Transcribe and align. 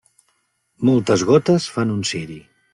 Moltes 0.89 1.27
gotes 1.33 1.71
fan 1.77 1.95
un 1.99 2.03
ciri. 2.13 2.43